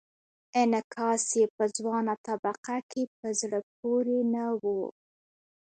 انعکاس 0.61 1.23
یې 1.39 1.45
په 1.55 1.63
ځوانه 1.77 2.13
طبقه 2.27 2.75
کې 2.91 3.03
په 3.17 3.27
زړه 3.39 3.59
پورې 3.79 4.19
نه 4.33 4.45
و. 4.61 4.65